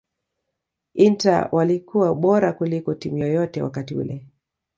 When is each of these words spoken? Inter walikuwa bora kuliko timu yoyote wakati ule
Inter 0.93 1.49
walikuwa 1.51 2.15
bora 2.15 2.53
kuliko 2.53 2.93
timu 2.95 3.17
yoyote 3.17 3.61
wakati 3.61 3.95
ule 3.95 4.25